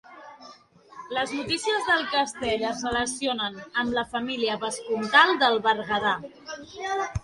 [1.17, 6.21] Les notícies del castell es relacionen amb la família vescomtal del Berguedà.